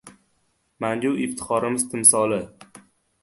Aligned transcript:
Mangu 0.85 1.11
iftixorimiz 1.25 1.85
timsoli 1.91 2.39